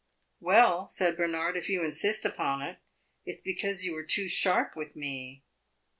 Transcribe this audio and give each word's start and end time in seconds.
"Well," 0.39 0.87
said 0.87 1.15
Bernard, 1.15 1.55
"if 1.55 1.69
you 1.69 1.83
insist 1.83 2.25
upon 2.25 2.63
it, 2.63 2.79
it 3.23 3.37
's 3.37 3.41
because 3.41 3.85
you 3.85 3.95
are 3.97 4.03
too 4.03 4.27
sharp 4.27 4.75
with 4.75 4.95
me." 4.95 5.43